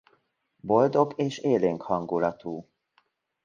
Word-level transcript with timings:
Boldog 0.59 1.13
és 1.15 1.37
élénk 1.37 1.81
hangulatú. 1.81 2.67